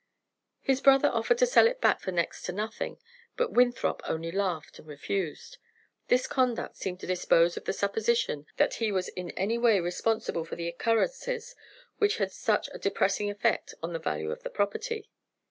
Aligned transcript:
"His 0.61 0.81
brother 0.81 1.09
offered 1.09 1.37
to 1.37 1.45
sell 1.45 1.67
it 1.67 1.79
back 1.79 1.99
for 1.99 2.11
next 2.11 2.41
to 2.47 2.51
nothing, 2.51 2.97
but 3.37 3.51
Winthrop 3.51 4.01
only 4.09 4.31
laughed, 4.31 4.79
and 4.79 4.87
refused. 4.87 5.59
This 6.07 6.25
conduct 6.25 6.75
seemed 6.75 6.99
to 7.01 7.05
dispose 7.05 7.55
of 7.55 7.65
the 7.65 7.71
supposition 7.73 8.47
that 8.57 8.73
he 8.73 8.91
was 8.91 9.09
in 9.09 9.29
any 9.37 9.59
way 9.59 9.79
responsible 9.79 10.43
for 10.43 10.55
the 10.55 10.67
occurrences 10.67 11.53
there 11.53 11.63
which 11.99 12.17
had 12.17 12.31
such 12.31 12.67
a 12.73 12.79
depressing 12.79 13.29
effect 13.29 13.75
in 13.83 13.93
the 13.93 13.99
value 13.99 14.31
of 14.31 14.41
the 14.41 14.49
property." 14.49 15.11